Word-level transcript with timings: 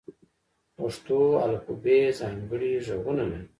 پښتو 0.77 1.19
الفبې 1.45 1.99
ځانګړي 2.19 2.71
غږونه 2.85 3.23
لري. 3.31 3.47